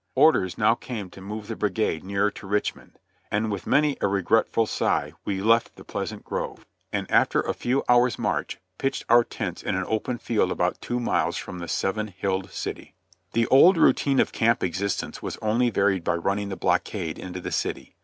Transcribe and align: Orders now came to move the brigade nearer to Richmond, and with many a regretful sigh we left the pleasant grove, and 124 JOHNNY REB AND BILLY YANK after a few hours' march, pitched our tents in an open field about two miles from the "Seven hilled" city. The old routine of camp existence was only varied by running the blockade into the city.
Orders 0.15 0.57
now 0.57 0.73
came 0.73 1.11
to 1.11 1.21
move 1.21 1.45
the 1.47 1.55
brigade 1.55 2.03
nearer 2.03 2.31
to 2.31 2.47
Richmond, 2.47 2.97
and 3.29 3.51
with 3.51 3.67
many 3.67 3.97
a 4.01 4.07
regretful 4.07 4.65
sigh 4.65 5.13
we 5.25 5.43
left 5.43 5.75
the 5.75 5.83
pleasant 5.83 6.23
grove, 6.23 6.65
and 6.91 7.03
124 7.03 7.03
JOHNNY 7.03 7.05
REB 7.05 7.05
AND 7.05 7.09
BILLY 7.11 7.11
YANK 7.11 7.21
after 7.21 7.41
a 7.43 7.61
few 7.61 7.83
hours' 7.87 8.17
march, 8.17 8.59
pitched 8.79 9.05
our 9.09 9.23
tents 9.23 9.61
in 9.61 9.75
an 9.75 9.85
open 9.87 10.17
field 10.17 10.51
about 10.51 10.81
two 10.81 10.99
miles 10.99 11.37
from 11.37 11.59
the 11.59 11.67
"Seven 11.67 12.07
hilled" 12.07 12.49
city. 12.49 12.95
The 13.33 13.45
old 13.49 13.77
routine 13.77 14.19
of 14.19 14.31
camp 14.31 14.63
existence 14.63 15.21
was 15.21 15.37
only 15.39 15.69
varied 15.69 16.03
by 16.03 16.15
running 16.15 16.49
the 16.49 16.55
blockade 16.57 17.19
into 17.19 17.39
the 17.39 17.51
city. 17.51 17.95